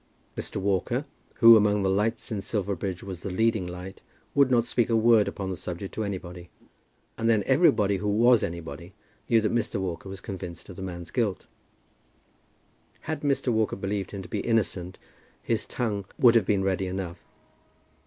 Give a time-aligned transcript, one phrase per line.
[0.35, 0.55] Mr.
[0.55, 1.05] Walker,
[1.35, 4.01] who among the lights in Silverbridge was the leading light,
[4.33, 6.49] would not speak a word upon the subject to anybody;
[7.19, 8.95] and then everybody, who was anybody,
[9.29, 9.79] knew that Mr.
[9.79, 11.45] Walker was convinced of the man's guilt.
[13.01, 13.49] Had Mr.
[13.49, 14.97] Walker believed him to be innocent,
[15.43, 17.19] his tongue would have been ready enough.